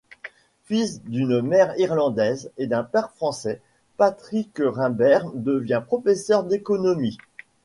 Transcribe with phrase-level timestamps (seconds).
[0.63, 3.61] Fils d'une mère irlandaise et d'un père français,
[3.97, 7.19] Patrick Rimbert devient professeur d'économie.